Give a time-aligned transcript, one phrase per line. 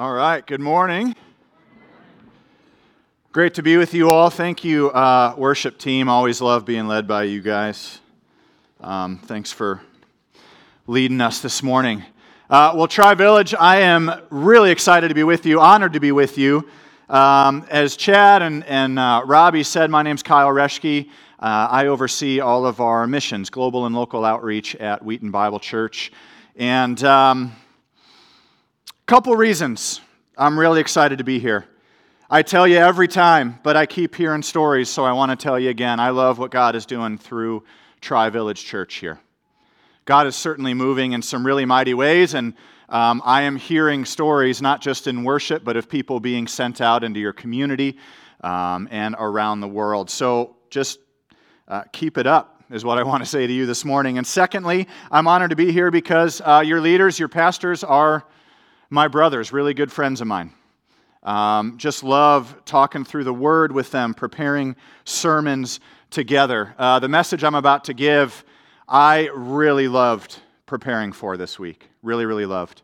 [0.00, 1.14] All right, good morning.
[3.32, 4.30] Great to be with you all.
[4.30, 6.08] Thank you, uh, worship team.
[6.08, 8.00] Always love being led by you guys.
[8.80, 9.82] Um, thanks for
[10.86, 12.02] leading us this morning.
[12.48, 16.12] Uh, well, Tri Village, I am really excited to be with you, honored to be
[16.12, 16.66] with you.
[17.10, 21.10] Um, as Chad and, and uh, Robbie said, my name's Kyle Reschke.
[21.38, 26.10] Uh, I oversee all of our missions, global and local outreach at Wheaton Bible Church.
[26.56, 27.52] And um,
[29.10, 30.00] couple reasons
[30.38, 31.64] I'm really excited to be here.
[32.30, 35.58] I tell you every time, but I keep hearing stories, so I want to tell
[35.58, 35.98] you again.
[35.98, 37.64] I love what God is doing through
[38.00, 39.18] Tri Village Church here.
[40.04, 42.54] God is certainly moving in some really mighty ways, and
[42.88, 47.02] um, I am hearing stories not just in worship, but of people being sent out
[47.02, 47.98] into your community
[48.42, 50.08] um, and around the world.
[50.08, 51.00] So just
[51.66, 54.18] uh, keep it up, is what I want to say to you this morning.
[54.18, 58.24] And secondly, I'm honored to be here because uh, your leaders, your pastors, are
[58.90, 60.52] my brothers, really good friends of mine.
[61.22, 64.74] Um, just love talking through the Word with them, preparing
[65.04, 65.78] sermons
[66.10, 66.74] together.
[66.76, 68.44] Uh, the message I'm about to give,
[68.88, 71.88] I really loved preparing for this week.
[72.02, 72.82] Really, really loved.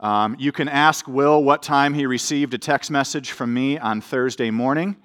[0.00, 4.00] Um, you can ask Will what time he received a text message from me on
[4.00, 4.96] Thursday morning.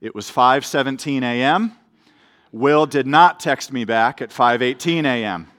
[0.00, 1.72] It was 5:17 a.m.
[2.50, 5.51] Will did not text me back at 5:18 a.m.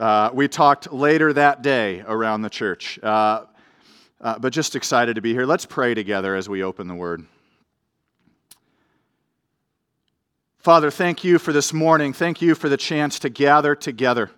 [0.00, 2.98] Uh, we talked later that day around the church.
[3.02, 3.44] Uh,
[4.18, 5.44] uh, but just excited to be here.
[5.44, 7.26] Let's pray together as we open the Word.
[10.56, 12.14] Father, thank you for this morning.
[12.14, 14.30] Thank you for the chance to gather together.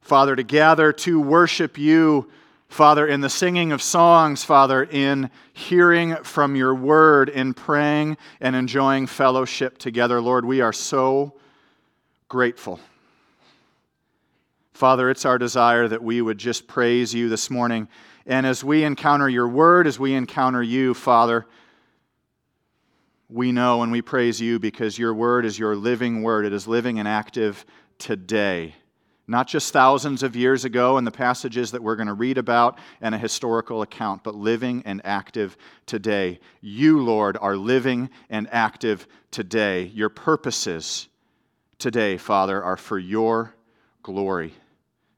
[0.00, 2.28] Father, to gather to worship you,
[2.68, 8.56] Father, in the singing of songs, Father, in hearing from your word, in praying and
[8.56, 10.20] enjoying fellowship together.
[10.20, 11.34] Lord, we are so
[12.28, 12.80] grateful.
[14.76, 17.88] Father, it's our desire that we would just praise you this morning.
[18.26, 21.46] And as we encounter your word, as we encounter you, Father,
[23.30, 26.44] we know and we praise you because your word is your living word.
[26.44, 27.64] It is living and active
[27.96, 28.74] today.
[29.26, 32.78] Not just thousands of years ago in the passages that we're going to read about
[33.00, 35.56] and a historical account, but living and active
[35.86, 36.38] today.
[36.60, 39.84] You, Lord, are living and active today.
[39.84, 41.08] Your purposes
[41.78, 43.54] today, Father, are for your
[44.02, 44.52] glory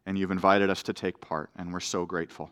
[0.08, 2.50] and you've invited us to take part, and we're so grateful.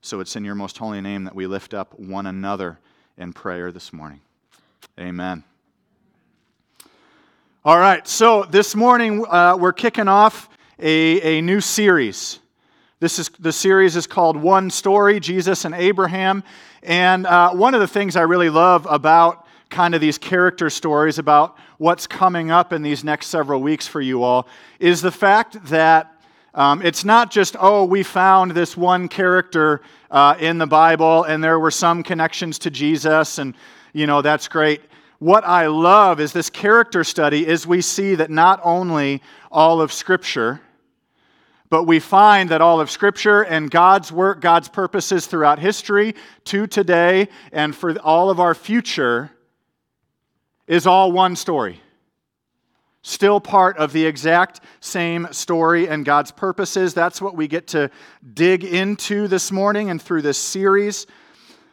[0.00, 2.80] So it's in your most holy name that we lift up one another
[3.16, 4.18] in prayer this morning.
[4.98, 5.44] Amen.
[7.64, 10.48] All right, so this morning uh, we're kicking off
[10.80, 12.40] a, a new series.
[12.98, 16.42] This is the series is called One Story: Jesus and Abraham.
[16.82, 21.20] And uh, one of the things I really love about kind of these character stories
[21.20, 24.48] about what's coming up in these next several weeks for you all
[24.80, 26.15] is the fact that
[26.56, 31.44] um, it's not just, oh, we found this one character uh, in the Bible and
[31.44, 33.54] there were some connections to Jesus, and,
[33.92, 34.80] you know, that's great.
[35.18, 39.22] What I love is this character study is we see that not only
[39.52, 40.62] all of Scripture,
[41.68, 46.66] but we find that all of Scripture and God's work, God's purposes throughout history to
[46.66, 49.30] today and for all of our future
[50.66, 51.82] is all one story
[53.06, 56.92] still part of the exact same story and God's purposes.
[56.92, 57.88] That's what we get to
[58.34, 61.06] dig into this morning and through this series.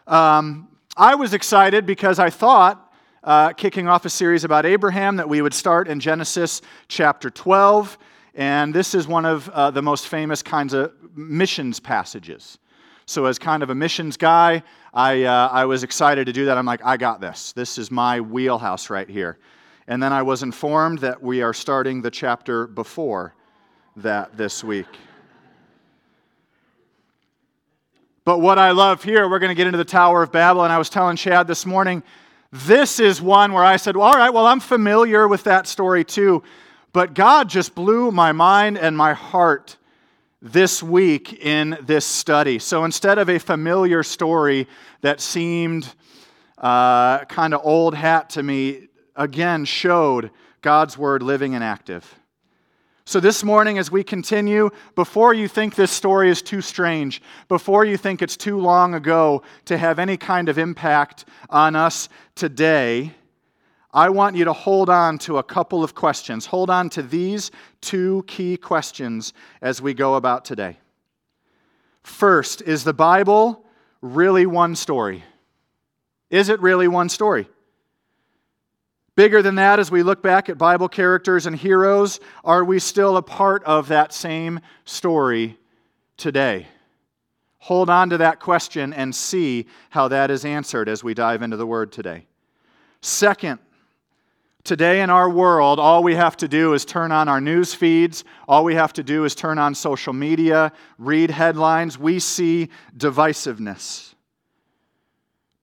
[0.06, 5.28] Um, I was excited because I thought, uh, kicking off a series about Abraham, that
[5.28, 7.98] we would start in Genesis chapter 12.
[8.36, 12.60] And this is one of uh, the most famous kinds of missions passages.
[13.08, 14.62] So, as kind of a missions guy,
[14.94, 16.60] I, uh, I was excited to do that.
[16.60, 17.54] I'm like, I got this.
[17.54, 19.40] This is my wheelhouse right here.
[19.88, 23.36] And then I was informed that we are starting the chapter before
[23.98, 24.88] that this week.
[28.26, 30.64] But what I love here, we're going to get into the Tower of Babel.
[30.64, 32.02] And I was telling Chad this morning,
[32.52, 36.06] this is one where I said, well, all right, well, I'm familiar with that story
[36.06, 36.44] too.
[36.94, 39.76] But God just blew my mind and my heart
[40.42, 42.60] this week in this study.
[42.60, 44.68] So instead of a familiar story
[45.02, 45.94] that seemed
[46.58, 50.32] uh, kind of old hat to me, again showed
[50.62, 52.20] God's word living and active.
[53.06, 57.84] So, this morning, as we continue, before you think this story is too strange, before
[57.84, 63.12] you think it's too long ago to have any kind of impact on us today,
[63.92, 66.46] I want you to hold on to a couple of questions.
[66.46, 67.52] Hold on to these
[67.82, 70.78] two key questions as we go about today.
[72.04, 73.66] First, is the Bible
[74.02, 75.24] really one story?
[76.30, 77.50] Is it really one story?
[79.16, 83.18] Bigger than that, as we look back at Bible characters and heroes, are we still
[83.18, 85.58] a part of that same story
[86.18, 86.68] today?
[87.64, 91.56] hold on to that question and see how that is answered as we dive into
[91.56, 92.26] the Word today.
[93.02, 93.60] Second,
[94.66, 98.24] Today in our world, all we have to do is turn on our news feeds.
[98.48, 102.00] All we have to do is turn on social media, read headlines.
[102.00, 104.13] We see divisiveness.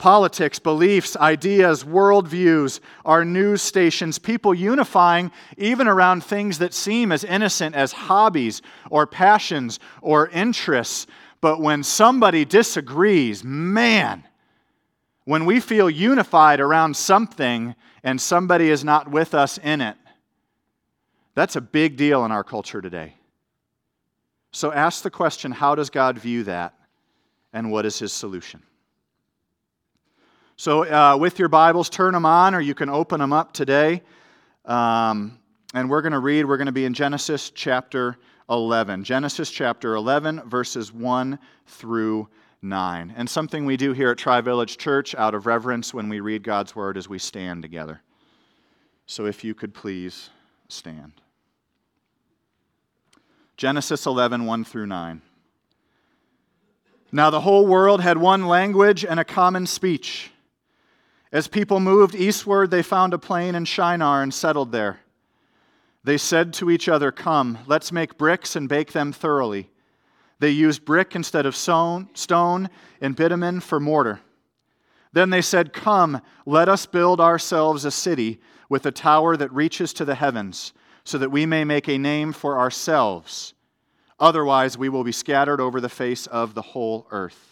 [0.00, 7.22] Politics, beliefs, ideas, worldviews, our news stations, people unifying even around things that seem as
[7.22, 11.06] innocent as hobbies or passions or interests.
[11.42, 14.26] But when somebody disagrees, man,
[15.26, 19.98] when we feel unified around something, and somebody is not with us in it,
[21.34, 23.16] that's a big deal in our culture today.
[24.50, 26.72] So ask the question how does God view that,
[27.52, 28.62] and what is his solution?
[30.60, 34.02] So, uh, with your Bibles, turn them on, or you can open them up today.
[34.66, 35.38] Um,
[35.72, 38.18] and we're going to read, we're going to be in Genesis chapter
[38.50, 39.04] 11.
[39.04, 42.28] Genesis chapter 11, verses 1 through
[42.60, 43.14] 9.
[43.16, 46.42] And something we do here at Tri Village Church out of reverence when we read
[46.42, 48.02] God's word as we stand together.
[49.06, 50.28] So if you could please
[50.68, 51.22] stand.
[53.56, 55.22] Genesis 11, 1 through 9.
[57.12, 60.30] Now the whole world had one language and a common speech.
[61.32, 65.00] As people moved eastward, they found a plain in Shinar and settled there.
[66.02, 69.70] They said to each other, Come, let's make bricks and bake them thoroughly.
[70.40, 74.20] They used brick instead of stone and bitumen for mortar.
[75.12, 79.92] Then they said, Come, let us build ourselves a city with a tower that reaches
[79.94, 80.72] to the heavens,
[81.04, 83.54] so that we may make a name for ourselves.
[84.18, 87.49] Otherwise, we will be scattered over the face of the whole earth.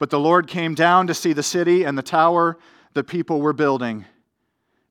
[0.00, 2.58] But the Lord came down to see the city and the tower
[2.94, 4.06] the people were building.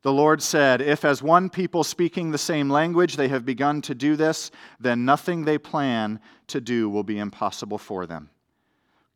[0.03, 3.95] The Lord said, If as one people speaking the same language they have begun to
[3.95, 8.29] do this, then nothing they plan to do will be impossible for them.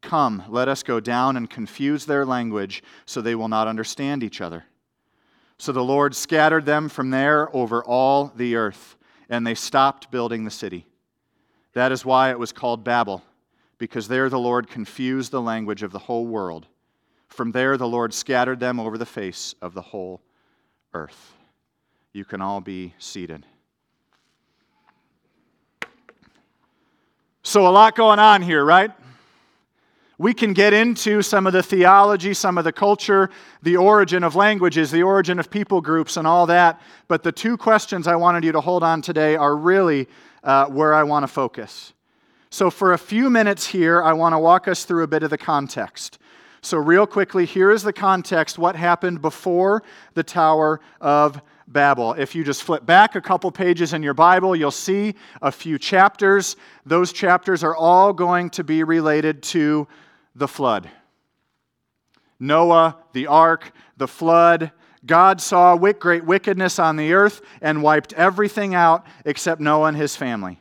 [0.01, 4.42] Come, let us go down and confuse their language so they will not understand each
[4.42, 4.66] other.
[5.60, 8.98] So the Lord scattered them from there over all the earth,
[9.30, 10.88] and they stopped building the city.
[11.74, 13.24] That is why it was called Babel,
[13.83, 16.68] because there the Lord confused the language of the whole world.
[17.27, 20.21] From there the Lord scattered them over the face of the whole
[20.94, 21.33] earth.
[22.13, 23.45] You can all be seated.
[27.41, 28.89] So, a lot going on here, right?
[30.18, 33.31] We can get into some of the theology, some of the culture,
[33.63, 36.79] the origin of languages, the origin of people groups, and all that.
[37.09, 40.07] But the two questions I wanted you to hold on today are really
[40.41, 41.91] uh, where I want to focus.
[42.53, 45.31] So, for a few minutes here, I want to walk us through a bit of
[45.31, 46.19] the context.
[46.61, 49.81] So, real quickly, here is the context what happened before
[50.13, 52.13] the Tower of Babel.
[52.13, 55.79] If you just flip back a couple pages in your Bible, you'll see a few
[55.79, 56.55] chapters.
[56.85, 59.88] Those chapters are all going to be related to
[60.35, 60.88] the flood.
[62.39, 64.71] Noah, the ark, the flood.
[65.07, 70.15] God saw great wickedness on the earth and wiped everything out except Noah and his
[70.15, 70.59] family.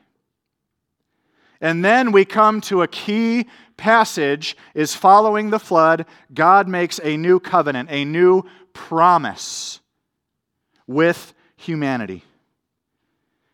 [1.63, 6.07] And then we come to a key passage is following the flood.
[6.35, 8.43] God makes a new covenant, a new
[8.73, 9.81] promise
[10.89, 12.25] with humanity.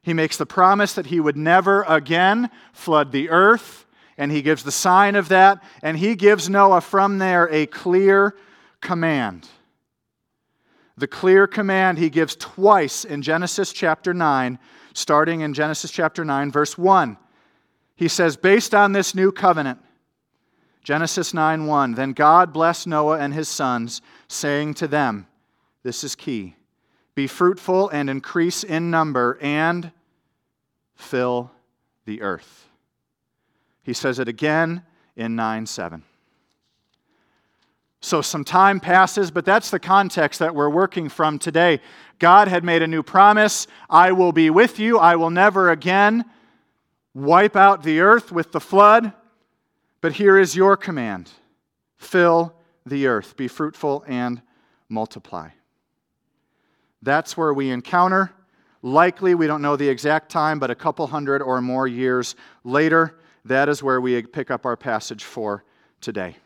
[0.02, 3.84] He makes the promise that he would never again flood the earth,
[4.16, 8.34] and he gives the sign of that, and he gives Noah from there a clear
[8.80, 9.46] command.
[10.96, 14.58] The clear command he gives twice in Genesis chapter 9,
[14.94, 17.18] starting in Genesis chapter 9, verse 1.
[17.98, 19.80] He says, based on this new covenant,
[20.84, 25.26] Genesis 9 1, then God blessed Noah and his sons, saying to them,
[25.82, 26.54] This is key
[27.16, 29.90] be fruitful and increase in number and
[30.94, 31.50] fill
[32.04, 32.68] the earth.
[33.82, 34.84] He says it again
[35.16, 36.04] in 9 7.
[38.00, 41.80] So some time passes, but that's the context that we're working from today.
[42.20, 46.24] God had made a new promise I will be with you, I will never again
[47.18, 49.12] wipe out the earth with the flood.
[50.00, 51.30] But here is your command
[51.96, 52.54] fill
[52.86, 54.40] the earth, be fruitful and
[54.88, 55.50] multiply.
[57.02, 58.32] That's where we encounter.
[58.82, 63.18] Likely, we don't know the exact time, but a couple hundred or more years later,
[63.44, 65.64] that is where we pick up our passage for
[66.00, 66.36] today.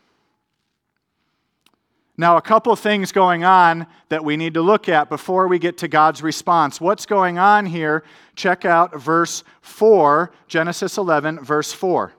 [2.15, 5.79] Now, a couple things going on that we need to look at before we get
[5.79, 6.79] to God's response.
[6.79, 8.03] What's going on here?
[8.35, 12.13] Check out verse 4, Genesis 11, verse 4.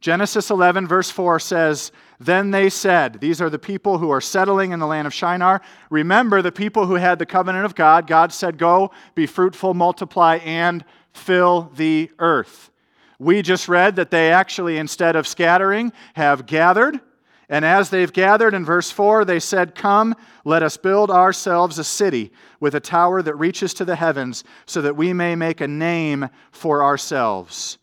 [0.00, 4.72] Genesis 11, verse 4 says, Then they said, These are the people who are settling
[4.72, 5.62] in the land of Shinar.
[5.90, 8.06] Remember the people who had the covenant of God.
[8.06, 12.70] God said, Go, be fruitful, multiply, and fill the earth.
[13.18, 17.00] We just read that they actually, instead of scattering, have gathered.
[17.48, 20.14] And as they've gathered in verse 4, they said, Come,
[20.44, 24.82] let us build ourselves a city with a tower that reaches to the heavens, so
[24.82, 27.78] that we may make a name for ourselves.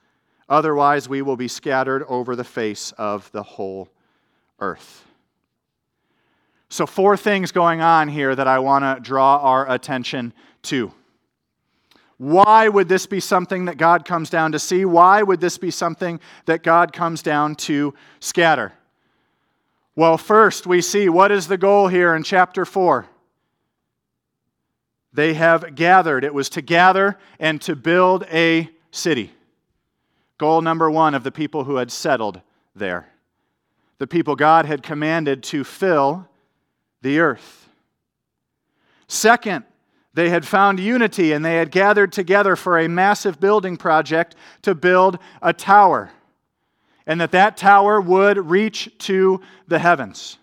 [0.47, 3.89] Otherwise, we will be scattered over the face of the whole
[4.59, 5.03] earth.
[6.69, 10.91] So, four things going on here that I want to draw our attention to.
[12.17, 14.85] Why would this be something that God comes down to see?
[14.85, 18.73] Why would this be something that God comes down to scatter?
[19.95, 23.07] Well, first, we see what is the goal here in chapter 4?
[25.13, 26.25] They have gathered.
[26.25, 29.31] It was to gather and to build a city.
[30.37, 32.41] Goal number one of the people who had settled
[32.75, 33.07] there.
[33.97, 36.27] The people God had commanded to fill
[37.01, 37.69] the earth.
[39.07, 39.63] Second,
[40.13, 44.75] they had found unity and they had gathered together for a massive building project to
[44.75, 46.11] build a tower,
[47.07, 50.37] and that that tower would reach to the heavens.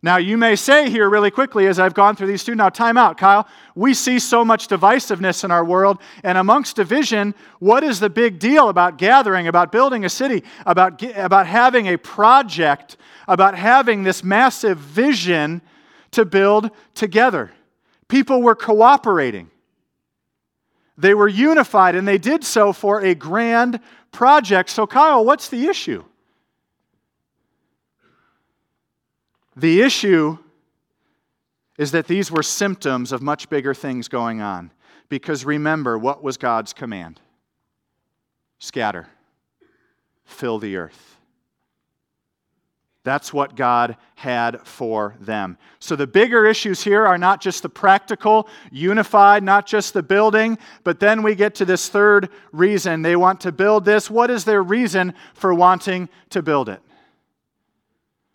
[0.00, 2.96] Now, you may say here really quickly as I've gone through these two, now, time
[2.96, 3.48] out, Kyle.
[3.74, 8.38] We see so much divisiveness in our world, and amongst division, what is the big
[8.38, 12.96] deal about gathering, about building a city, about, about having a project,
[13.26, 15.62] about having this massive vision
[16.12, 17.50] to build together?
[18.06, 19.50] People were cooperating.
[20.98, 23.78] They were unified, and they did so for a grand
[24.10, 24.68] project.
[24.68, 26.04] So, Kyle, what's the issue?
[29.54, 30.38] The issue
[31.78, 34.72] is that these were symptoms of much bigger things going on.
[35.08, 37.20] Because remember, what was God's command?
[38.58, 39.06] Scatter,
[40.24, 41.17] fill the earth.
[43.08, 45.56] That's what God had for them.
[45.78, 50.58] So the bigger issues here are not just the practical, unified, not just the building,
[50.84, 53.00] but then we get to this third reason.
[53.00, 54.10] They want to build this.
[54.10, 56.82] What is their reason for wanting to build it?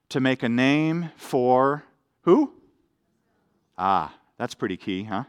[0.10, 1.84] To make a name for
[2.22, 2.52] who?
[3.78, 5.26] Ah, that's pretty key, huh?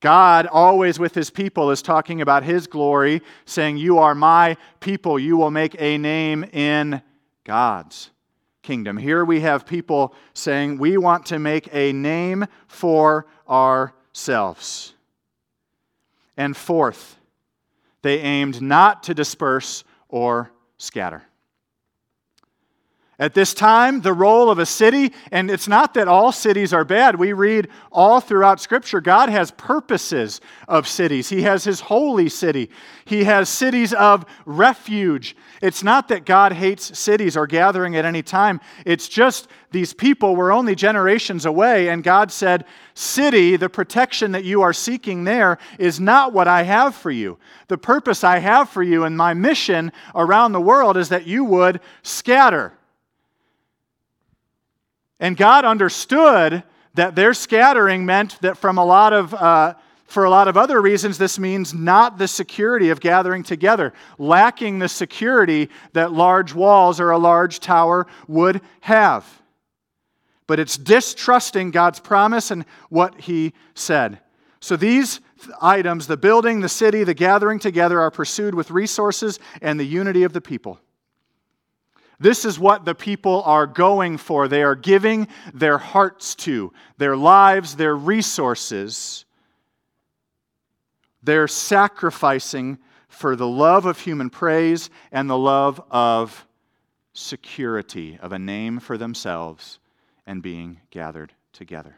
[0.00, 5.16] God, always with his people, is talking about his glory, saying, You are my people.
[5.16, 7.02] You will make a name in
[7.46, 8.10] God's
[8.62, 8.96] kingdom.
[8.96, 14.94] Here we have people saying, We want to make a name for ourselves.
[16.36, 17.16] And fourth,
[18.02, 21.22] they aimed not to disperse or scatter.
[23.18, 26.84] At this time, the role of a city, and it's not that all cities are
[26.84, 27.16] bad.
[27.16, 31.30] We read all throughout Scripture, God has purposes of cities.
[31.30, 32.68] He has His holy city,
[33.06, 35.34] He has cities of refuge.
[35.62, 38.60] It's not that God hates cities or gathering at any time.
[38.84, 44.44] It's just these people were only generations away, and God said, City, the protection that
[44.44, 47.38] you are seeking there is not what I have for you.
[47.68, 51.46] The purpose I have for you and my mission around the world is that you
[51.46, 52.74] would scatter
[55.18, 56.62] and God understood
[56.94, 59.74] that their scattering meant that from a lot of, uh,
[60.06, 64.78] for a lot of other reasons, this means not the security of gathering together, lacking
[64.78, 69.26] the security that large walls or a large tower would have.
[70.46, 74.20] But it's distrusting God's promise and what He said.
[74.60, 75.20] So these
[75.60, 80.22] items, the building, the city, the gathering together, are pursued with resources and the unity
[80.22, 80.80] of the people.
[82.18, 84.48] This is what the people are going for.
[84.48, 89.24] They are giving their hearts to, their lives, their resources.
[91.22, 96.46] They're sacrificing for the love of human praise and the love of
[97.12, 99.78] security, of a name for themselves
[100.26, 101.96] and being gathered together.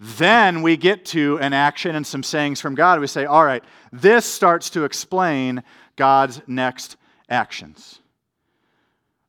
[0.00, 3.00] Then we get to an action and some sayings from God.
[3.00, 5.64] We say, all right, this starts to explain
[5.96, 6.96] God's next
[7.28, 8.00] actions.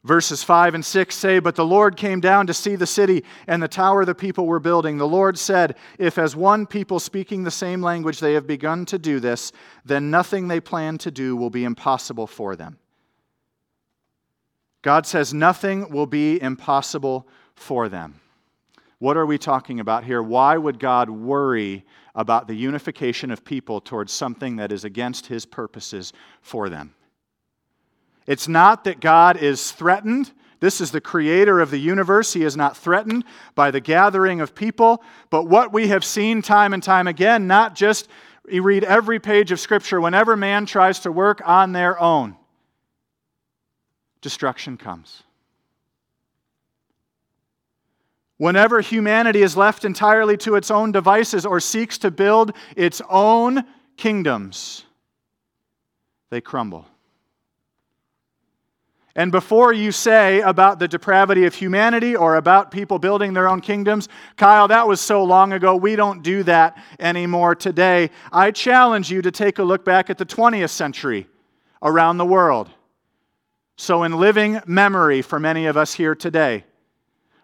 [0.05, 3.61] Verses 5 and 6 say, But the Lord came down to see the city and
[3.61, 4.97] the tower the people were building.
[4.97, 8.97] The Lord said, If as one people speaking the same language they have begun to
[8.97, 9.51] do this,
[9.83, 12.77] then nothing they plan to do will be impossible for them.
[14.81, 18.21] God says nothing will be impossible for them.
[18.99, 20.23] What are we talking about here?
[20.23, 25.45] Why would God worry about the unification of people towards something that is against his
[25.45, 26.95] purposes for them?
[28.29, 30.31] It's not that God is threatened.
[30.59, 32.31] This is the creator of the universe.
[32.31, 33.23] He is not threatened
[33.55, 35.01] by the gathering of people.
[35.31, 38.07] But what we have seen time and time again, not just
[38.47, 42.37] you read every page of Scripture, whenever man tries to work on their own,
[44.21, 45.23] destruction comes.
[48.37, 53.63] Whenever humanity is left entirely to its own devices or seeks to build its own
[53.97, 54.85] kingdoms,
[56.29, 56.85] they crumble.
[59.15, 63.59] And before you say about the depravity of humanity or about people building their own
[63.59, 68.11] kingdoms, Kyle, that was so long ago, we don't do that anymore today.
[68.31, 71.27] I challenge you to take a look back at the 20th century
[71.81, 72.69] around the world.
[73.77, 76.65] So, in living memory for many of us here today,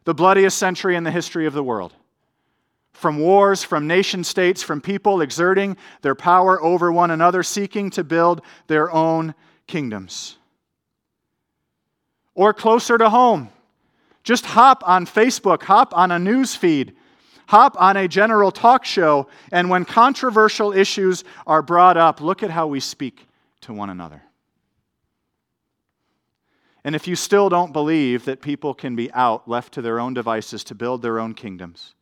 [0.03, 1.93] the bloodiest century in the history of the world.
[2.93, 8.03] From wars, from nation states, from people exerting their power over one another, seeking to
[8.03, 9.34] build their own
[9.67, 10.38] kingdoms
[12.35, 13.49] or closer to home.
[14.23, 16.95] Just hop on Facebook, hop on a news feed,
[17.47, 22.51] hop on a general talk show, and when controversial issues are brought up, look at
[22.51, 23.27] how we speak
[23.61, 24.21] to one another.
[26.83, 30.13] And if you still don't believe that people can be out, left to their own
[30.13, 31.95] devices to build their own kingdoms,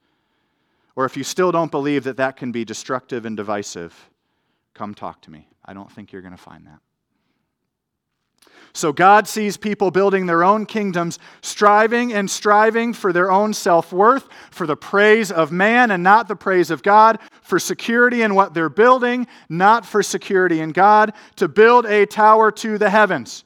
[0.95, 4.09] or if you still don't believe that that can be destructive and divisive,
[4.73, 5.47] come talk to me.
[5.65, 6.79] I don't think you're going to find that.
[8.75, 13.93] So God sees people building their own kingdoms, striving and striving for their own self
[13.93, 18.33] worth, for the praise of man and not the praise of God, for security in
[18.33, 23.43] what they're building, not for security in God, to build a tower to the heavens.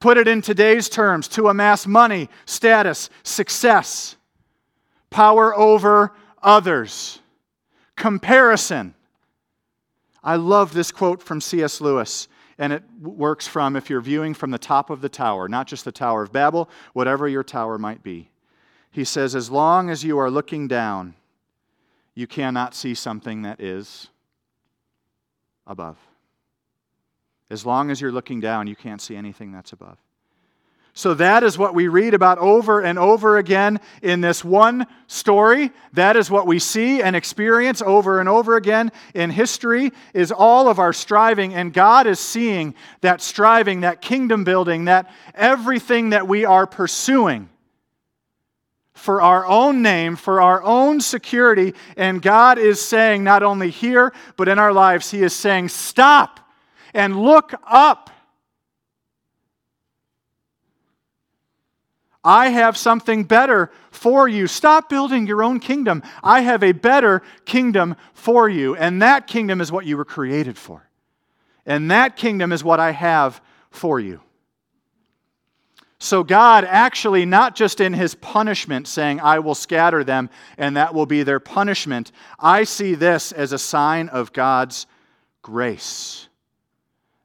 [0.00, 4.16] Put it in today's terms to amass money, status, success,
[5.10, 7.20] power over others,
[7.94, 8.94] comparison.
[10.24, 11.80] I love this quote from C.S.
[11.80, 12.26] Lewis
[12.58, 15.84] and it works from if you're viewing from the top of the tower, not just
[15.84, 18.30] the Tower of Babel, whatever your tower might be.
[18.90, 21.14] He says, as long as you are looking down,
[22.14, 24.08] you cannot see something that is
[25.66, 25.98] above.
[27.48, 29.98] As long as you're looking down, you can't see anything that's above.
[30.98, 35.70] So that is what we read about over and over again in this one story.
[35.92, 40.68] That is what we see and experience over and over again in history is all
[40.68, 41.54] of our striving.
[41.54, 47.48] And God is seeing that striving, that kingdom building, that everything that we are pursuing
[48.92, 54.12] for our own name, for our own security, and God is saying not only here
[54.36, 56.40] but in our lives he is saying stop
[56.92, 58.10] and look up
[62.28, 64.48] I have something better for you.
[64.48, 66.02] Stop building your own kingdom.
[66.22, 68.76] I have a better kingdom for you.
[68.76, 70.86] And that kingdom is what you were created for.
[71.64, 74.20] And that kingdom is what I have for you.
[76.00, 80.92] So, God actually, not just in his punishment, saying, I will scatter them and that
[80.92, 84.86] will be their punishment, I see this as a sign of God's
[85.40, 86.27] grace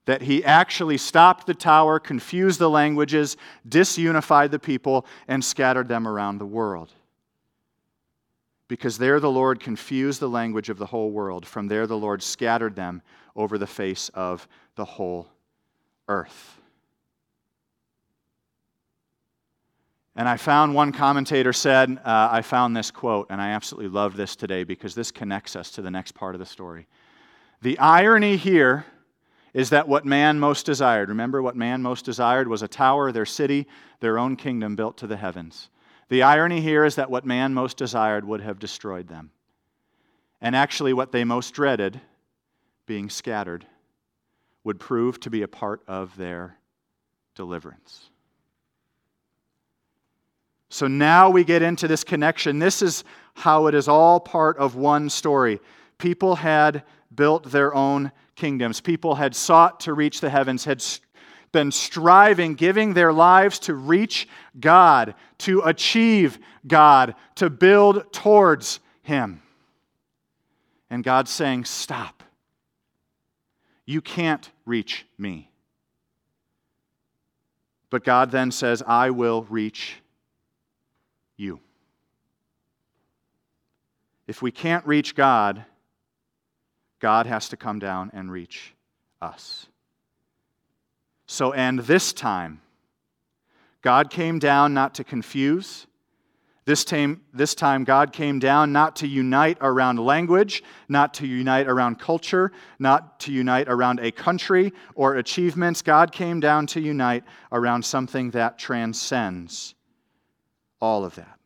[0.06, 3.38] that he actually stopped the tower, confused the languages,
[3.68, 6.92] disunified the people, and scattered them around the world.
[8.68, 11.46] Because there the Lord confused the language of the whole world.
[11.46, 13.02] From there the Lord scattered them
[13.36, 15.28] over the face of the whole
[16.08, 16.60] earth.
[20.16, 24.16] And I found one commentator said, uh, I found this quote, and I absolutely love
[24.16, 26.88] this today because this connects us to the next part of the story.
[27.62, 28.86] The irony here
[29.54, 33.26] is that what man most desired, remember what man most desired was a tower, their
[33.26, 33.68] city,
[34.00, 35.70] their own kingdom built to the heavens.
[36.10, 39.32] The irony here is that what man most desired would have destroyed them.
[40.42, 42.02] And actually, what they most dreaded,
[42.86, 43.66] being scattered,
[44.64, 46.58] would prove to be a part of their
[47.36, 48.10] deliverance.
[50.70, 52.60] So now we get into this connection.
[52.60, 53.04] This is
[53.36, 55.60] how it is all part of one story.
[55.98, 56.84] People had
[57.16, 58.82] built their own kingdoms.
[58.82, 60.84] People had sought to reach the heavens, had
[61.52, 64.28] been striving, giving their lives to reach
[64.60, 69.42] God, to achieve God, to build towards Him.
[70.90, 72.24] And God's saying, Stop.
[73.86, 75.50] You can't reach me.
[77.90, 80.02] But God then says, I will reach
[81.38, 81.60] you.
[84.26, 85.66] If we can't reach God,
[87.04, 88.74] God has to come down and reach
[89.22, 89.66] us.
[91.26, 92.62] So, and this time,
[93.82, 95.86] God came down not to confuse.
[96.64, 101.68] This time, this time, God came down not to unite around language, not to unite
[101.68, 105.82] around culture, not to unite around a country or achievements.
[105.82, 109.76] God came down to unite around something that transcends
[110.80, 111.38] all of that.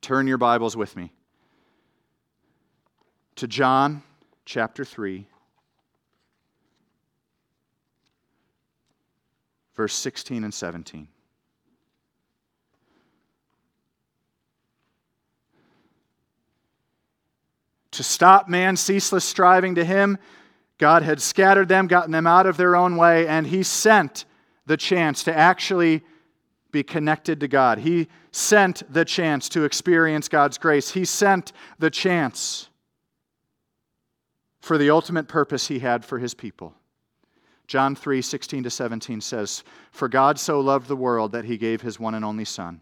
[0.00, 1.12] Turn your Bibles with me
[3.36, 4.02] to John
[4.44, 5.26] chapter 3,
[9.74, 11.08] verse 16 and 17.
[17.92, 20.18] to stop man's ceaseless striving to him.
[20.78, 24.24] God had scattered them, gotten them out of their own way, and he sent
[24.66, 26.02] the chance to actually
[26.72, 27.78] be connected to God.
[27.78, 30.90] He sent the chance to experience God's grace.
[30.90, 32.70] He sent the chance
[34.62, 36.72] for the ultimate purpose he had for his people.
[37.66, 41.82] John 3 16 to 17 says, For God so loved the world that he gave
[41.82, 42.80] his one and only Son,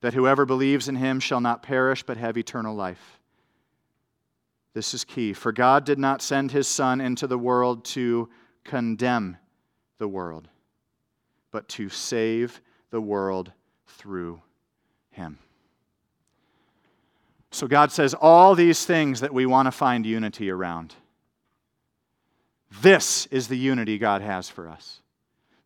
[0.00, 3.20] that whoever believes in him shall not perish but have eternal life.
[4.74, 5.32] This is key.
[5.32, 8.28] For God did not send his Son into the world to
[8.64, 9.36] condemn
[9.98, 10.48] the world,
[11.52, 13.52] but to save the world
[13.86, 14.42] through
[15.10, 15.38] him.
[17.50, 20.94] So God says all these things that we want to find unity around.
[22.82, 25.00] This is the unity God has for us.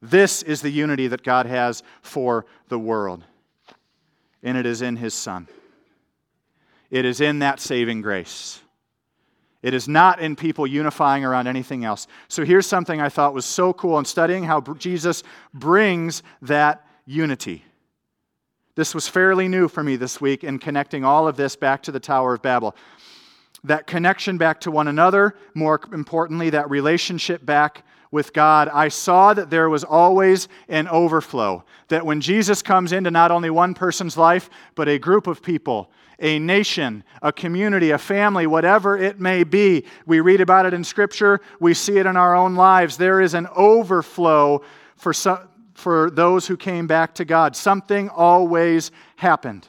[0.00, 3.24] This is the unity that God has for the world.
[4.42, 5.48] And it is in His Son.
[6.90, 8.60] It is in that saving grace.
[9.62, 12.08] It is not in people unifying around anything else.
[12.28, 15.22] So here's something I thought was so cool in studying how Jesus
[15.54, 17.64] brings that unity.
[18.74, 21.92] This was fairly new for me this week in connecting all of this back to
[21.92, 22.74] the Tower of Babel.
[23.64, 29.34] That connection back to one another, more importantly, that relationship back with God, I saw
[29.34, 31.64] that there was always an overflow.
[31.88, 35.90] That when Jesus comes into not only one person's life, but a group of people,
[36.18, 40.82] a nation, a community, a family, whatever it may be, we read about it in
[40.82, 42.96] Scripture, we see it in our own lives.
[42.96, 44.62] There is an overflow
[44.96, 47.56] for some, for those who came back to God.
[47.56, 49.68] Something always happened.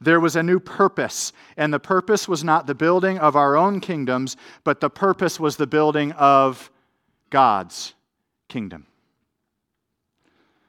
[0.00, 3.80] There was a new purpose, and the purpose was not the building of our own
[3.80, 6.70] kingdoms, but the purpose was the building of
[7.28, 7.94] God's
[8.48, 8.86] kingdom.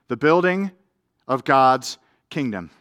[0.09, 0.71] The building
[1.27, 1.97] of God's
[2.29, 2.71] kingdom.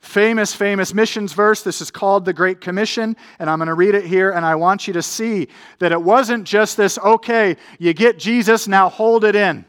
[0.00, 1.62] Famous, famous missions verse.
[1.62, 4.54] This is called the Great Commission, and I'm going to read it here, and I
[4.54, 9.24] want you to see that it wasn't just this, okay, you get Jesus, now hold
[9.24, 9.64] it in.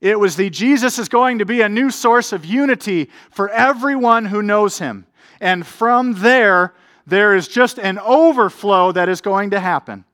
[0.00, 4.26] It was the Jesus is going to be a new source of unity for everyone
[4.26, 5.06] who knows him.
[5.40, 6.72] And from there,
[7.04, 10.04] there is just an overflow that is going to happen.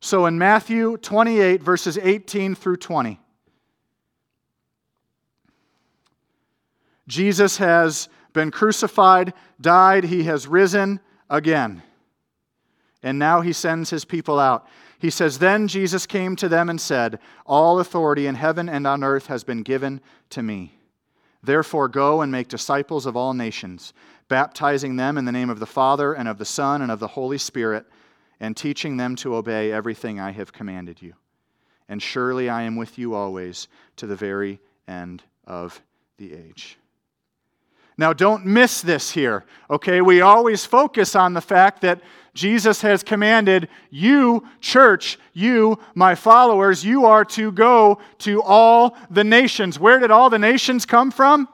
[0.00, 3.18] So in Matthew 28, verses 18 through 20,
[7.08, 11.82] Jesus has been crucified, died, he has risen again.
[13.02, 14.66] And now he sends his people out.
[14.98, 19.04] He says, Then Jesus came to them and said, All authority in heaven and on
[19.04, 20.74] earth has been given to me.
[21.42, 23.92] Therefore, go and make disciples of all nations,
[24.28, 27.06] baptizing them in the name of the Father, and of the Son, and of the
[27.06, 27.86] Holy Spirit,
[28.40, 31.14] and teaching them to obey everything I have commanded you.
[31.88, 35.80] And surely I am with you always to the very end of
[36.16, 36.76] the age.
[37.98, 40.00] Now, don't miss this here, okay?
[40.00, 42.00] We always focus on the fact that
[42.32, 49.24] Jesus has commanded you, church, you, my followers, you are to go to all the
[49.24, 49.80] nations.
[49.80, 51.48] Where did all the nations come from?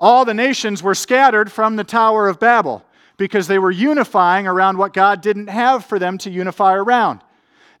[0.00, 2.82] All the nations were scattered from the Tower of Babel
[3.18, 7.20] because they were unifying around what God didn't have for them to unify around.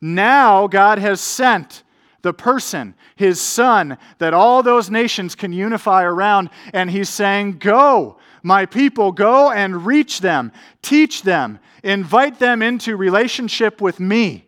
[0.02, 1.82] Now, God has sent
[2.22, 6.50] the person, his son, that all those nations can unify around.
[6.72, 10.52] And he's saying, Go, my people, go and reach them,
[10.82, 14.46] teach them, invite them into relationship with me.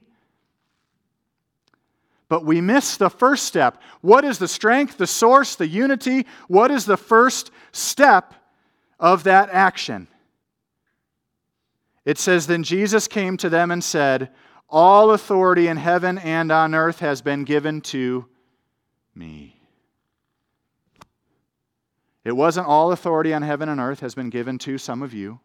[2.28, 3.82] But we miss the first step.
[4.00, 6.26] What is the strength, the source, the unity?
[6.48, 8.32] What is the first step
[8.98, 10.08] of that action?
[12.04, 14.30] It says, Then Jesus came to them and said,
[14.74, 18.24] All authority in heaven and on earth has been given to
[19.14, 19.60] me.
[22.24, 25.40] It wasn't all authority on heaven and earth has been given to some of you.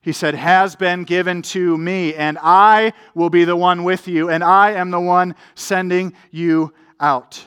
[0.00, 4.28] He said, has been given to me, and I will be the one with you,
[4.28, 7.46] and I am the one sending you out.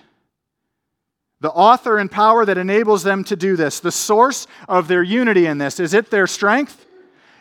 [1.39, 5.45] The author and power that enables them to do this, the source of their unity
[5.45, 6.86] in this, is it their strength?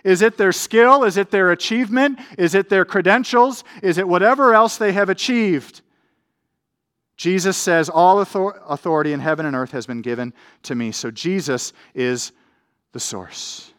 [0.07, 1.03] Is it their skill?
[1.03, 2.21] Is it their achievement?
[2.38, 3.64] Is it their credentials?
[3.83, 5.81] Is it whatever else they have achieved?
[7.16, 10.92] Jesus says, All authority in heaven and earth has been given to me.
[10.92, 12.31] So Jesus is
[12.92, 13.73] the source.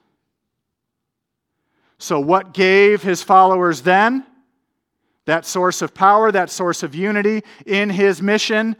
[1.97, 4.25] So, what gave his followers then?
[5.27, 8.75] That source of power, that source of unity in his mission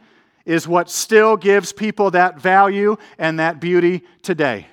[0.46, 4.68] is what still gives people that value and that beauty today.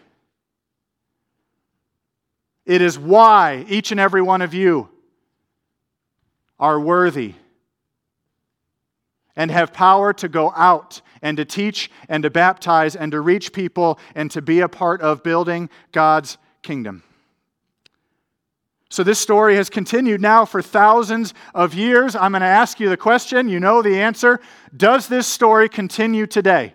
[2.66, 4.88] It is why each and every one of you
[6.58, 7.34] are worthy
[9.36, 13.52] and have power to go out and to teach and to baptize and to reach
[13.52, 17.02] people and to be a part of building God's kingdom.
[18.90, 22.14] So, this story has continued now for thousands of years.
[22.14, 23.48] I'm going to ask you the question.
[23.48, 24.38] You know the answer.
[24.76, 26.74] Does this story continue today?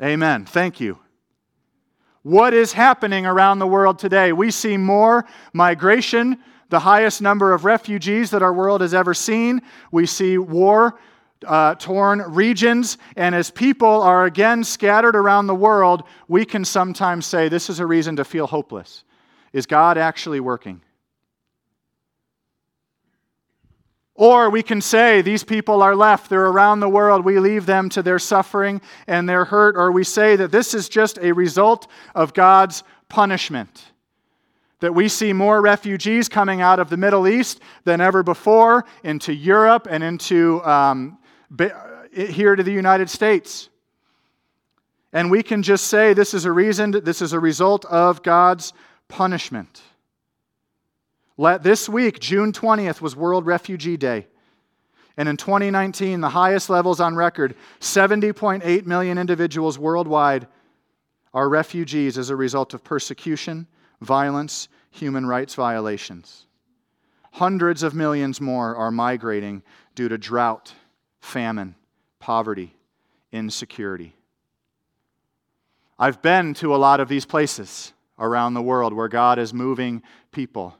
[0.00, 0.44] Amen.
[0.44, 1.03] Thank you.
[2.24, 4.32] What is happening around the world today?
[4.32, 6.38] We see more migration,
[6.70, 9.60] the highest number of refugees that our world has ever seen.
[9.92, 10.98] We see war
[11.46, 12.96] uh, torn regions.
[13.16, 17.78] And as people are again scattered around the world, we can sometimes say this is
[17.78, 19.04] a reason to feel hopeless.
[19.52, 20.80] Is God actually working?
[24.16, 27.88] Or we can say, these people are left, they're around the world, we leave them
[27.90, 29.76] to their suffering and their hurt.
[29.76, 33.86] Or we say that this is just a result of God's punishment.
[34.80, 39.34] That we see more refugees coming out of the Middle East than ever before into
[39.34, 41.18] Europe and into um,
[42.12, 43.68] here to the United States.
[45.12, 48.72] And we can just say this is a reason, this is a result of God's
[49.08, 49.82] punishment.
[51.36, 54.26] This week, June 20th, was World Refugee Day.
[55.16, 60.46] And in 2019, the highest levels on record 70.8 million individuals worldwide
[61.32, 63.66] are refugees as a result of persecution,
[64.00, 66.46] violence, human rights violations.
[67.32, 69.62] Hundreds of millions more are migrating
[69.96, 70.72] due to drought,
[71.20, 71.74] famine,
[72.20, 72.76] poverty,
[73.32, 74.14] insecurity.
[75.98, 80.02] I've been to a lot of these places around the world where God is moving
[80.30, 80.76] people.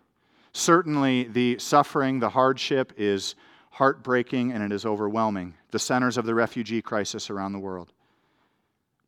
[0.54, 3.34] Certainly, the suffering, the hardship is
[3.70, 5.54] heartbreaking and it is overwhelming.
[5.72, 7.92] The centers of the refugee crisis around the world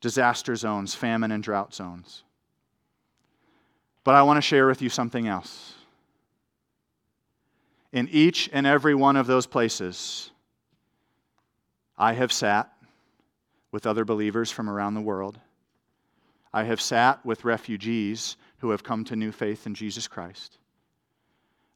[0.03, 2.23] disaster zones, famine and drought zones.
[4.05, 5.75] But I want to share with you something else.
[7.93, 10.31] In each and every one of those places,
[11.97, 12.71] I have sat
[13.73, 15.41] with other believers from around the world.
[16.53, 20.59] I have sat with refugees who have come to new faith in Jesus Christ.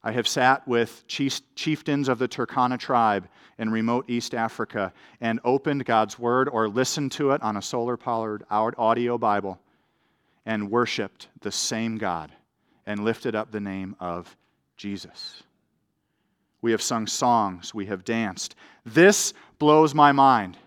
[0.03, 3.27] I have sat with chieftains of the Turkana tribe
[3.59, 7.97] in remote East Africa and opened God's Word or listened to it on a solar
[7.97, 9.59] powered audio Bible
[10.45, 12.31] and worshiped the same God
[12.87, 14.35] and lifted up the name of
[14.75, 15.43] Jesus.
[16.63, 18.55] We have sung songs, we have danced.
[18.83, 20.57] This blows my mind.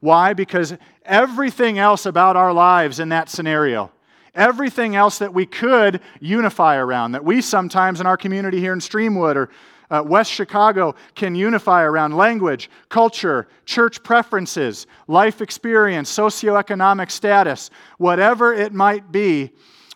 [0.00, 0.34] Why?
[0.34, 3.90] Because everything else about our lives in that scenario,
[4.38, 8.78] everything else that we could unify around, that we sometimes in our community here in
[8.78, 9.50] Streamwood or
[9.90, 18.54] uh, West Chicago can unify around language, culture, church preferences, life experience, socioeconomic status, whatever
[18.54, 19.50] it might be,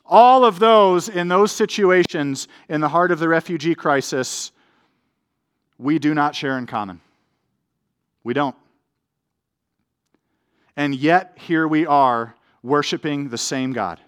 [0.04, 4.52] all of those in those situations in the heart of the refugee crisis,
[5.78, 7.00] we do not share in common.
[8.24, 8.56] We don't.
[10.76, 14.00] And yet, here we are worshiping the same God.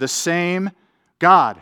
[0.00, 0.70] The same
[1.18, 1.60] God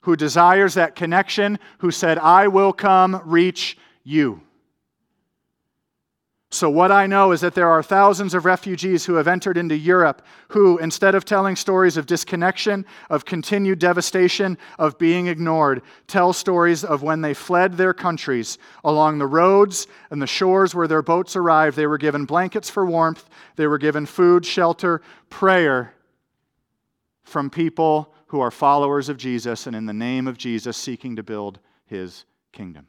[0.00, 4.42] who desires that connection, who said, I will come reach you.
[6.50, 9.76] So, what I know is that there are thousands of refugees who have entered into
[9.76, 16.32] Europe who, instead of telling stories of disconnection, of continued devastation, of being ignored, tell
[16.32, 18.58] stories of when they fled their countries.
[18.84, 22.84] Along the roads and the shores where their boats arrived, they were given blankets for
[22.84, 25.95] warmth, they were given food, shelter, prayer
[27.26, 31.22] from people who are followers of Jesus and in the name of Jesus seeking to
[31.22, 32.86] build his kingdom.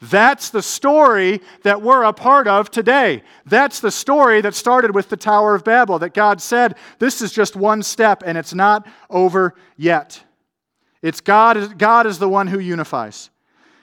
[0.00, 3.22] That's the story that we're a part of today.
[3.44, 7.32] That's the story that started with the Tower of Babel, that God said, This is
[7.32, 10.22] just one step and it's not over yet.
[11.02, 13.30] It's God, God is the one who unifies.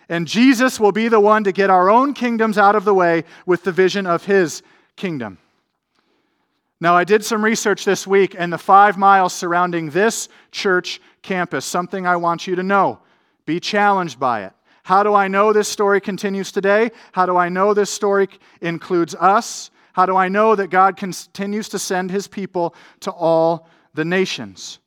[0.08, 3.24] And Jesus will be the one to get our own kingdoms out of the way
[3.46, 4.62] with the vision of his
[4.96, 5.40] kingdom.
[6.84, 11.64] Now, I did some research this week, and the five miles surrounding this church campus,
[11.64, 13.00] something I want you to know.
[13.46, 14.52] Be challenged by it.
[14.84, 16.92] How do I know this story continues today?
[17.14, 18.28] How do I know this story
[18.60, 19.72] includes us?
[19.94, 24.80] How do I know that God continues to send his people to all the nations?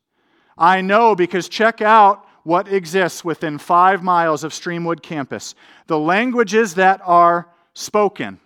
[0.58, 5.54] I know because check out what exists within five miles of Streamwood campus.
[5.86, 8.38] The languages that are spoken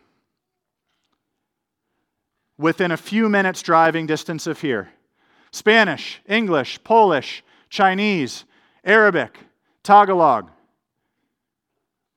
[2.61, 4.91] within a few minutes driving distance of here
[5.51, 8.45] Spanish, English, Polish, Chinese,
[8.85, 9.37] Arabic,
[9.83, 10.51] Tagalog,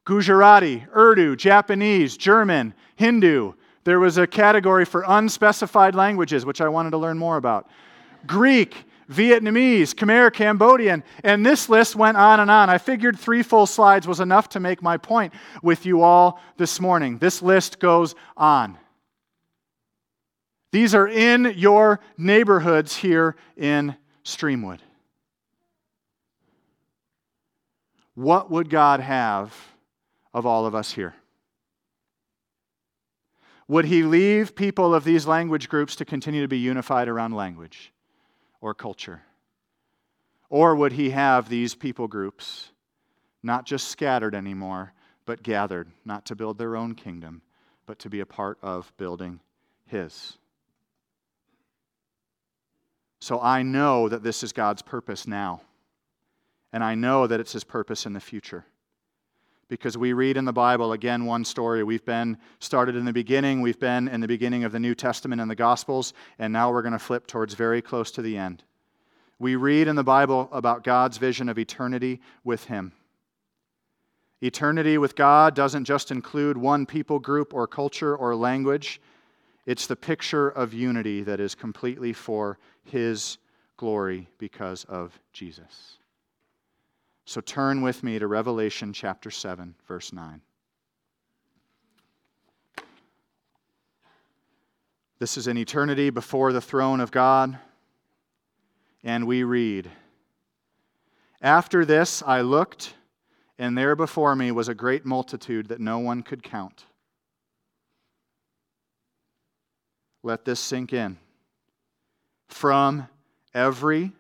[0.06, 3.54] Gujarati, Urdu, Japanese, German, Hindu.
[3.86, 7.70] There was a category for unspecified languages, which I wanted to learn more about.
[8.28, 12.70] Greek, Vietnamese, Khmer, Cambodian, and this list went on and on.
[12.70, 16.80] I figured three full slides was enough to make my point with you all this
[16.80, 17.18] morning.
[17.18, 18.78] This list goes on.
[20.74, 24.80] These are in your neighborhoods here in Streamwood?
[28.16, 29.56] What would God have
[30.34, 31.14] of all of us here?
[33.68, 37.94] Would he leave people of these language groups to continue to be unified around language
[38.60, 39.22] or culture?
[40.50, 42.72] Or would he have these people groups
[43.44, 44.94] not just scattered anymore,
[45.28, 47.44] but gathered, not to build their own kingdom,
[47.86, 49.40] but to be a part of building
[49.86, 50.40] his?
[53.24, 55.62] So I know that this is God's purpose now.
[56.74, 58.66] And I know that it's his purpose in the future
[59.70, 61.86] because we read in the Bible, again, one story.
[61.86, 65.40] We've been started in the beginning, we've been in the beginning of the New Testament
[65.40, 68.62] and the Gospels, and now we're going to flip towards very close to the end.
[69.40, 72.92] We read in the Bible about God's vision of eternity with Him.
[74.42, 79.00] Eternity with God doesn't just include one people group or culture or language,
[79.66, 83.38] it's the picture of unity that is completely for His
[83.78, 85.98] glory because of Jesus.
[87.26, 90.42] So turn with me to Revelation chapter 7, verse 9.
[95.20, 97.58] This is an eternity before the throne of God.
[99.06, 99.90] And we read
[101.42, 102.94] After this I looked,
[103.58, 106.86] and there before me was a great multitude that no one could count.
[110.24, 111.18] Let this sink in.
[112.48, 113.08] From
[113.54, 114.14] every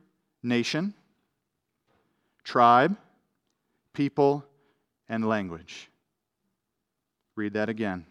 [0.43, 0.93] nation,
[2.43, 2.97] tribe,
[3.93, 4.45] people,
[5.07, 5.89] and language.
[7.35, 8.05] Read that again.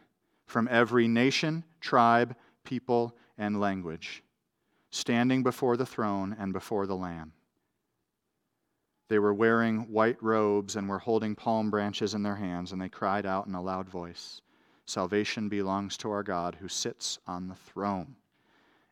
[0.47, 4.23] From every nation, tribe, people, and language,
[4.91, 7.33] standing before the throne and before the Lamb.
[9.09, 12.89] They were wearing white robes and were holding palm branches in their hands, and they
[12.89, 14.41] cried out in a loud voice
[14.93, 18.15] Salvation belongs to our God who sits on the throne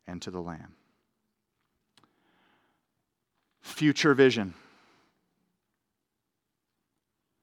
[0.06, 0.74] and to the Lamb.
[3.60, 4.54] Future vision.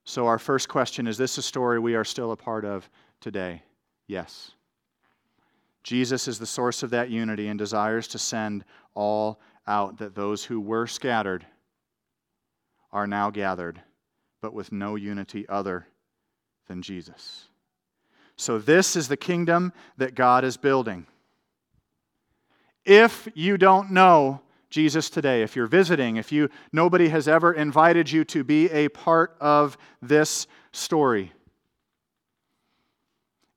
[0.02, 2.90] So, our first question is this a story we are still a part of
[3.20, 3.62] today?
[4.08, 4.50] Yes.
[5.84, 10.42] Jesus is the source of that unity and desires to send all out, that those
[10.42, 11.46] who were scattered
[12.90, 13.80] are now gathered,
[14.42, 15.86] but with no unity other
[16.66, 17.47] than Jesus.
[18.38, 21.06] So, this is the kingdom that God is building.
[22.84, 28.10] If you don't know Jesus today, if you're visiting, if you nobody has ever invited
[28.10, 31.32] you to be a part of this story.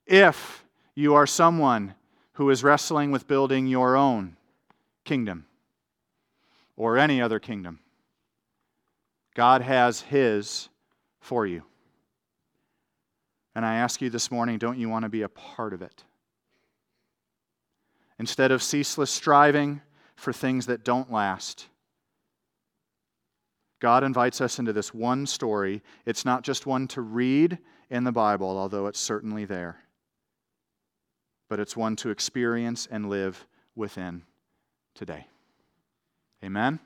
[0.08, 0.66] If
[0.96, 1.94] you are someone
[2.34, 4.36] who is wrestling with building your own
[5.06, 5.46] kingdom
[6.76, 7.80] or any other kingdom,
[9.36, 10.70] God has his
[11.20, 11.64] for you.
[13.56, 16.04] And I ask you this morning, don't you want to be a part of it?
[18.18, 19.82] Instead of ceaseless striving,
[20.22, 21.68] for things that don't last.
[23.80, 25.82] God invites us into this one story.
[26.06, 27.58] It's not just one to read
[27.90, 29.84] in the Bible, although it's certainly there,
[31.50, 34.22] but it's one to experience and live within
[34.94, 35.26] today.
[36.44, 36.80] Amen?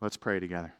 [0.00, 0.72] Let's pray together.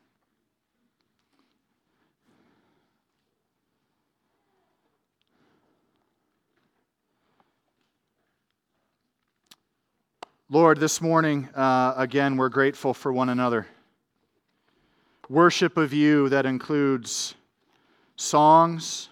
[10.52, 13.66] Lord, this morning, uh, again, we're grateful for one another.
[15.30, 17.34] Worship of you that includes
[18.16, 19.08] songs,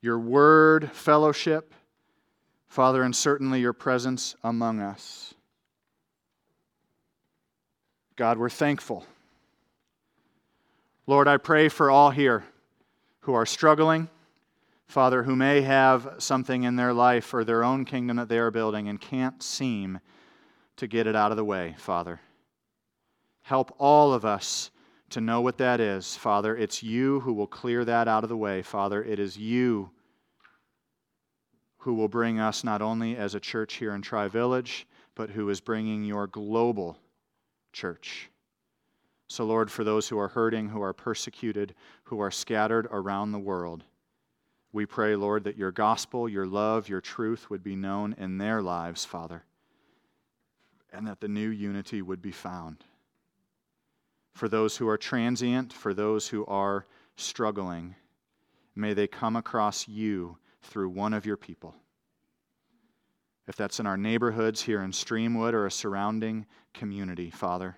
[0.00, 1.72] your word, fellowship,
[2.66, 5.34] Father, and certainly your presence among us.
[8.16, 9.06] God, we're thankful.
[11.06, 12.42] Lord, I pray for all here
[13.20, 14.08] who are struggling
[14.92, 18.50] Father, who may have something in their life or their own kingdom that they are
[18.50, 19.98] building and can't seem
[20.76, 22.20] to get it out of the way, Father.
[23.40, 24.70] Help all of us
[25.08, 26.54] to know what that is, Father.
[26.54, 29.02] It's you who will clear that out of the way, Father.
[29.02, 29.90] It is you
[31.78, 35.48] who will bring us not only as a church here in Tri Village, but who
[35.48, 36.98] is bringing your global
[37.72, 38.28] church.
[39.28, 43.38] So, Lord, for those who are hurting, who are persecuted, who are scattered around the
[43.38, 43.84] world,
[44.72, 48.62] we pray, Lord, that your gospel, your love, your truth would be known in their
[48.62, 49.44] lives, Father,
[50.92, 52.84] and that the new unity would be found.
[54.32, 57.96] For those who are transient, for those who are struggling,
[58.74, 61.74] may they come across you through one of your people.
[63.46, 67.76] If that's in our neighborhoods here in Streamwood or a surrounding community, Father,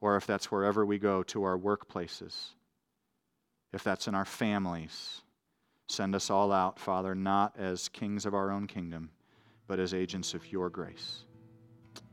[0.00, 2.52] or if that's wherever we go to our workplaces,
[3.74, 5.20] if that's in our families
[5.88, 9.10] Send us all out, Father, not as kings of our own kingdom,
[9.66, 11.24] but as agents of your grace.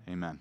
[0.10, 0.40] Amen.